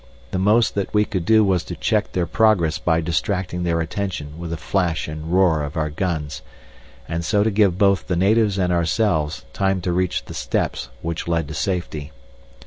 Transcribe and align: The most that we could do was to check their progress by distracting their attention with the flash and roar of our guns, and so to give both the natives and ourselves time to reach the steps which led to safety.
The 0.31 0.39
most 0.39 0.73
that 0.73 0.91
we 0.95 1.05
could 1.05 1.25
do 1.25 1.43
was 1.43 1.63
to 1.65 1.75
check 1.75 2.13
their 2.13 2.25
progress 2.25 2.79
by 2.79 3.01
distracting 3.01 3.61
their 3.61 3.81
attention 3.81 4.39
with 4.39 4.49
the 4.49 4.57
flash 4.57 5.07
and 5.07 5.31
roar 5.31 5.61
of 5.61 5.77
our 5.77 5.91
guns, 5.91 6.41
and 7.07 7.23
so 7.23 7.43
to 7.43 7.51
give 7.51 7.77
both 7.77 8.07
the 8.07 8.15
natives 8.15 8.57
and 8.57 8.73
ourselves 8.73 9.45
time 9.53 9.79
to 9.81 9.93
reach 9.93 10.25
the 10.25 10.33
steps 10.33 10.89
which 11.03 11.27
led 11.27 11.47
to 11.49 11.53
safety. 11.53 12.11